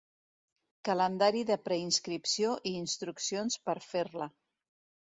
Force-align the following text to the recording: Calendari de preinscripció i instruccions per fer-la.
Calendari 0.87 1.43
de 1.51 1.59
preinscripció 1.67 2.57
i 2.71 2.75
instruccions 2.81 3.63
per 3.69 3.79
fer-la. 3.93 4.35